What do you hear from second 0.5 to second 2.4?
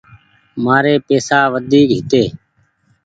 مآري پئيسا وڍيڪ هيتي۔